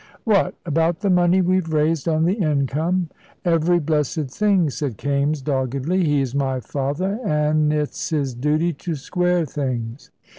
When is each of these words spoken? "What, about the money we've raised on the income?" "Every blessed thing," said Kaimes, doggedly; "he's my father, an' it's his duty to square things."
"What, 0.23 0.55
about 0.65 1.01
the 1.01 1.11
money 1.11 1.41
we've 1.41 1.71
raised 1.71 2.07
on 2.07 2.25
the 2.25 2.33
income?" 2.33 3.09
"Every 3.45 3.77
blessed 3.77 4.31
thing," 4.31 4.71
said 4.71 4.97
Kaimes, 4.97 5.43
doggedly; 5.43 6.03
"he's 6.03 6.33
my 6.33 6.59
father, 6.59 7.19
an' 7.23 7.71
it's 7.71 8.09
his 8.09 8.33
duty 8.33 8.73
to 8.73 8.95
square 8.95 9.45
things." 9.45 10.09